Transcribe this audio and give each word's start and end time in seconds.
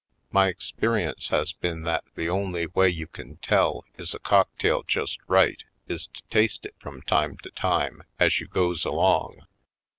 My 0.31 0.47
experience 0.47 1.27
has 1.27 1.53
been 1.53 1.83
that 1.83 2.03
the 2.15 2.27
only 2.27 2.65
way 2.65 2.89
you 2.89 3.05
can 3.05 3.37
tell 3.37 3.85
is 3.99 4.15
a 4.15 4.19
cocktail 4.19 4.81
just 4.81 5.19
right 5.27 5.63
is 5.87 6.07
to 6.15 6.23
taste 6.31 6.65
it 6.65 6.73
from 6.79 7.03
time 7.03 7.37
to 7.43 7.51
time 7.51 8.01
as 8.19 8.39
you 8.39 8.47
goes 8.47 8.83
along. 8.83 9.45